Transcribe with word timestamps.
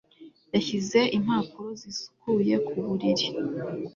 Yashyize 0.53 0.99
impapuro 1.17 1.69
zisukuye 1.81 2.55
ku 2.67 2.75
buriri 2.85 3.27